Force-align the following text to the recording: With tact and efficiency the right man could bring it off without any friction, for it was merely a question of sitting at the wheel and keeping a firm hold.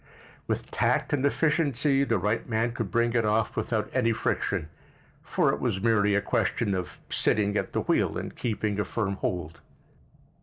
With 0.47 0.71
tact 0.71 1.13
and 1.13 1.23
efficiency 1.27 2.03
the 2.03 2.17
right 2.17 2.49
man 2.49 2.71
could 2.71 2.89
bring 2.89 3.13
it 3.13 3.23
off 3.23 3.55
without 3.55 3.87
any 3.93 4.13
friction, 4.13 4.67
for 5.21 5.53
it 5.53 5.59
was 5.59 5.79
merely 5.79 6.15
a 6.15 6.21
question 6.21 6.73
of 6.73 6.99
sitting 7.11 7.55
at 7.55 7.73
the 7.73 7.81
wheel 7.81 8.17
and 8.17 8.35
keeping 8.35 8.79
a 8.79 8.83
firm 8.83 9.17
hold. 9.17 9.59